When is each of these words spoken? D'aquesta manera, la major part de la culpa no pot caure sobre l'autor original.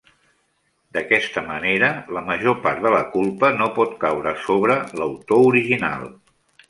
D'aquesta 0.97 1.43
manera, 1.49 1.89
la 2.17 2.23
major 2.29 2.57
part 2.63 2.81
de 2.85 2.93
la 2.95 3.01
culpa 3.17 3.51
no 3.59 3.67
pot 3.79 3.93
caure 4.05 4.35
sobre 4.47 4.79
l'autor 5.01 5.43
original. 5.51 6.09